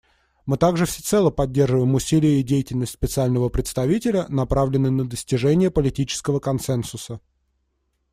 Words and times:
Мы 0.47 0.57
также 0.57 0.87
всецело 0.87 1.29
поддерживаем 1.29 1.93
усилия 1.93 2.39
и 2.39 2.43
деятельность 2.43 2.93
Специального 2.93 3.49
представителя, 3.49 4.25
направленные 4.29 4.89
на 4.89 5.07
достижение 5.07 5.69
политического 5.69 6.39
консенсуса. 6.39 7.21